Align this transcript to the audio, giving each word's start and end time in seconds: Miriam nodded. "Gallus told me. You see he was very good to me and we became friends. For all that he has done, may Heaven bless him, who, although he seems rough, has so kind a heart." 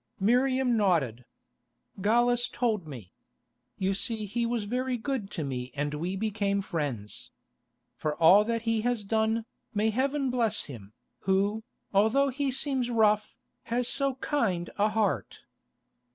Miriam 0.19 0.75
nodded. 0.75 1.25
"Gallus 2.01 2.49
told 2.49 2.87
me. 2.87 3.13
You 3.77 3.93
see 3.93 4.25
he 4.25 4.47
was 4.47 4.63
very 4.63 4.97
good 4.97 5.29
to 5.29 5.43
me 5.43 5.71
and 5.75 5.93
we 5.93 6.15
became 6.15 6.61
friends. 6.61 7.29
For 7.97 8.15
all 8.15 8.43
that 8.45 8.63
he 8.63 8.81
has 8.81 9.03
done, 9.03 9.45
may 9.75 9.91
Heaven 9.91 10.31
bless 10.31 10.63
him, 10.65 10.93
who, 11.29 11.63
although 11.93 12.29
he 12.29 12.49
seems 12.49 12.89
rough, 12.89 13.35
has 13.65 13.87
so 13.87 14.15
kind 14.15 14.71
a 14.79 14.89
heart." 14.89 15.41